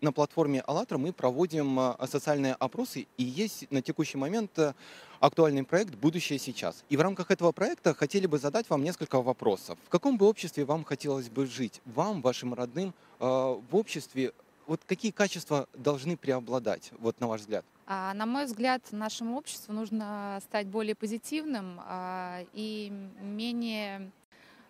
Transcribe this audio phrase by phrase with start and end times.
[0.00, 4.74] на платформе «АЛЛАТРА» мы проводим а, социальные опросы, и есть на текущий момент э,
[5.20, 6.84] актуальный проект «Будущее сейчас».
[6.88, 9.78] И в рамках этого проекта хотели бы задать вам несколько вопросов.
[9.84, 11.80] В каком бы обществе вам хотелось бы жить?
[11.84, 14.32] Вам, вашим родным, э, в обществе
[14.68, 17.64] вот какие качества должны преобладать, вот на ваш взгляд?
[17.86, 24.10] А, На мой взгляд, нашему обществу нужно стать более позитивным а, и менее,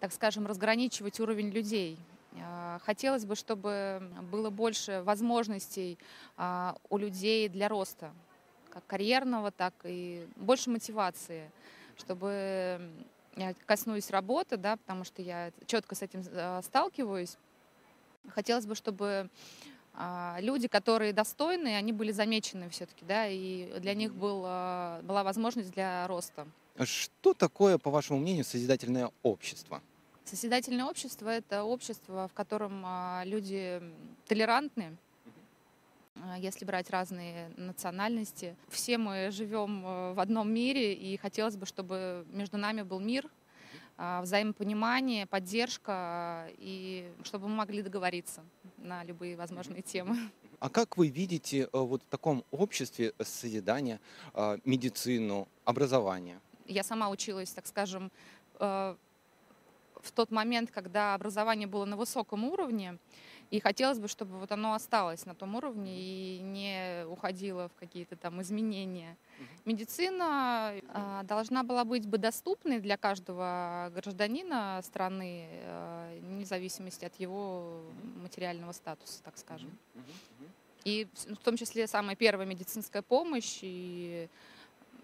[0.00, 1.98] так скажем, разграничивать уровень людей.
[2.40, 5.98] А, Хотелось бы, чтобы было больше возможностей
[6.36, 8.12] а, у людей для роста,
[8.70, 11.50] как карьерного, так и больше мотивации,
[11.96, 12.80] чтобы
[13.36, 17.36] я коснусь работы, да, потому что я четко с этим а, сталкиваюсь.
[18.28, 19.28] Хотелось бы, чтобы
[20.38, 26.06] люди, которые достойны, они были замечены все-таки, да, и для них был, была возможность для
[26.06, 26.46] роста.
[26.82, 29.82] Что такое, по вашему мнению, созидательное общество?
[30.24, 33.82] Созидательное общество– это общество, в котором а, люди
[34.26, 34.96] толерантны,
[36.16, 38.56] а, если брать разные национальности.
[38.68, 43.28] Все мы живем э, в одном мире, и хотелось бы, чтобы между нами был мир,
[43.98, 48.42] а, взаимопонимание, поддержка, а, и чтобы мы могли договориться
[48.78, 50.16] на любые возможные темы.
[50.60, 54.00] А как вы видите э, вот в таком обществе созидания
[54.32, 56.40] а, медицину, образование?
[56.66, 58.10] Я сама училась, так скажем,
[58.60, 58.96] э,
[60.02, 62.98] в тот момент, когда образование было на высоком уровне,
[63.50, 68.16] и хотелось бы, чтобы вот оно осталось на том уровне и не уходило в какие-то
[68.16, 69.16] там изменения.
[69.66, 77.14] Медицина а, должна была быть бы доступной для каждого гражданина страны, э, вне зависимости от
[77.16, 77.82] его
[78.22, 79.70] материального статуса, так скажем.
[80.84, 84.28] И в в том числе самая первая медицинская помощь, и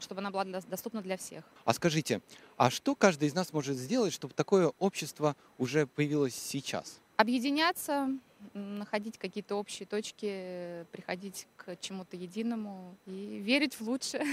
[0.00, 1.44] чтобы она была доступна для всех.
[1.64, 2.20] А скажите,
[2.56, 7.00] а что каждый из нас может сделать, чтобы такое общество уже появилось сейчас?
[7.16, 8.10] Объединяться,
[8.54, 14.24] находить какие-то общие точки, приходить к чему-то единому и верить в лучшее.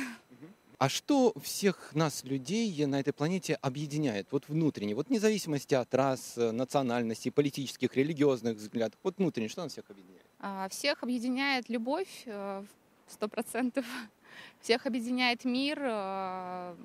[0.78, 4.28] А что всех нас, людей на этой планете, объединяет?
[4.31, 9.00] Вот внутренне, вот вне зависимости от рас, национальностей, политических, религиозных взглядов.
[9.01, 10.25] Вот внутренне, что нас всех объединяет?
[10.39, 12.63] А, Всех объединяет любовь, э,
[13.07, 13.85] сто процентов.
[14.61, 15.79] Всех объединяет мир.
[15.81, 16.75] э,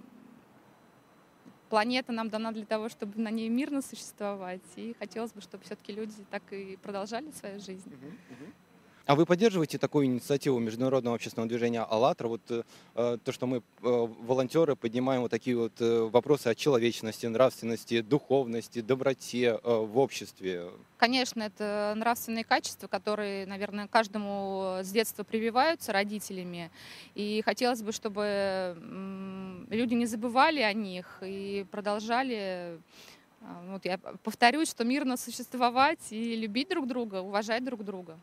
[1.68, 4.60] Планета нам дана для того, чтобы на ней мирно существовать.
[4.74, 7.92] И хотелось бы, чтобы все-таки люди так и продолжали свою жизнь.
[9.10, 12.28] А вы поддерживаете такую инициативу международного общественного движения «АЛЛАТРА»?
[12.28, 12.62] Вот э,
[12.94, 18.80] э, то, что мы, э, волонтеры, поднимаем вот такие вот вопросы о человечности, нравственности, духовности,
[18.80, 20.70] доброте в обществе.
[20.96, 26.70] Конечно, это нравственные качества, которые, наверное, каждому с детства прививаются родителями.
[27.16, 28.76] И хотелось бы, чтобы
[29.70, 32.78] люди не забывали о них и продолжали,
[33.70, 38.16] вот я повторюсь, что мирно существовать и любить друг друга, уважать друг друга.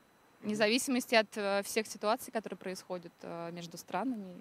[0.48, 4.40] Вне зависимости от э, всех ситуаций, которые происходят э, между странами.